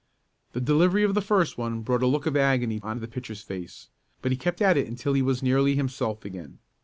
[0.53, 3.89] The delivery of the first one brought a look of agony on the pitcher's face,
[4.23, 6.57] but he kept at it until he was nearly himself again.